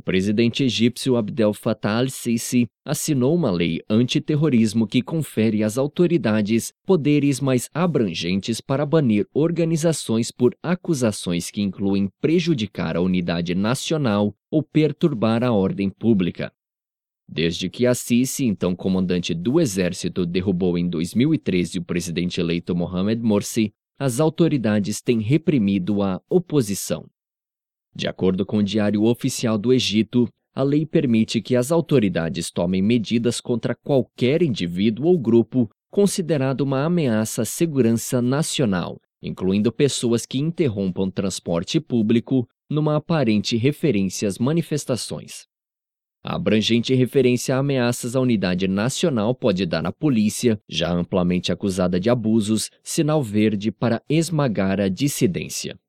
presidente 0.00 0.64
egípcio 0.64 1.16
Abdel 1.16 1.52
Fattah 1.52 1.98
al-Sisi 1.98 2.66
assinou 2.84 3.34
uma 3.34 3.50
lei 3.50 3.80
antiterrorismo 3.88 4.86
que 4.86 5.02
confere 5.02 5.62
às 5.62 5.78
autoridades 5.78 6.72
poderes 6.84 7.40
mais 7.40 7.68
abrangentes 7.72 8.60
para 8.60 8.86
banir 8.86 9.26
organizações 9.32 10.30
por 10.30 10.54
acusações 10.62 11.50
que 11.50 11.60
incluem 11.60 12.08
prejudicar 12.20 12.96
a 12.96 13.00
unidade 13.00 13.54
nacional 13.54 14.34
ou 14.50 14.62
perturbar 14.62 15.42
a 15.42 15.52
ordem 15.52 15.90
pública. 15.90 16.52
Desde 17.28 17.68
que 17.68 17.86
Assisi, 17.86 18.44
então 18.44 18.76
comandante 18.76 19.34
do 19.34 19.60
exército, 19.60 20.24
derrubou 20.24 20.78
em 20.78 20.88
2013 20.88 21.78
o 21.78 21.84
presidente 21.84 22.40
eleito 22.40 22.74
Mohamed 22.74 23.20
Morsi, 23.22 23.72
as 23.98 24.20
autoridades 24.20 25.00
têm 25.00 25.20
reprimido 25.20 26.02
a 26.02 26.20
oposição. 26.28 27.06
De 27.96 28.06
acordo 28.06 28.44
com 28.44 28.58
o 28.58 28.62
Diário 28.62 29.04
Oficial 29.04 29.56
do 29.56 29.72
Egito, 29.72 30.28
a 30.54 30.62
lei 30.62 30.84
permite 30.84 31.40
que 31.40 31.56
as 31.56 31.72
autoridades 31.72 32.50
tomem 32.50 32.82
medidas 32.82 33.40
contra 33.40 33.74
qualquer 33.74 34.42
indivíduo 34.42 35.06
ou 35.06 35.18
grupo 35.18 35.70
considerado 35.90 36.60
uma 36.60 36.84
ameaça 36.84 37.40
à 37.40 37.44
segurança 37.46 38.20
nacional, 38.20 39.00
incluindo 39.22 39.72
pessoas 39.72 40.26
que 40.26 40.36
interrompam 40.36 41.10
transporte 41.10 41.80
público 41.80 42.46
numa 42.68 42.96
aparente 42.96 43.56
referência 43.56 44.28
às 44.28 44.38
manifestações. 44.38 45.46
A 46.22 46.34
abrangente 46.34 46.94
referência 46.94 47.56
a 47.56 47.60
ameaças 47.60 48.14
à 48.14 48.20
unidade 48.20 48.68
nacional 48.68 49.34
pode 49.34 49.64
dar 49.64 49.86
à 49.86 49.92
polícia, 49.92 50.60
já 50.68 50.92
amplamente 50.92 51.50
acusada 51.50 51.98
de 51.98 52.10
abusos, 52.10 52.68
sinal 52.82 53.22
verde 53.22 53.72
para 53.72 54.02
esmagar 54.06 54.82
a 54.82 54.88
dissidência. 54.88 55.78